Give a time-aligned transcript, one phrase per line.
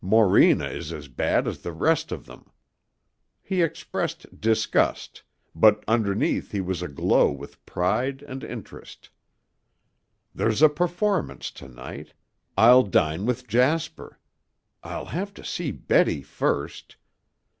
[0.03, 2.49] Morena is as bad as the rest of them!"
[3.39, 5.21] He expressed disgust,
[5.53, 9.11] but underneath he was aglow with pride and interest.
[10.33, 12.15] "There's a performance to night.
[12.57, 14.17] I'll dine with Jasper.
[14.81, 16.95] I'll have to see Betty first...."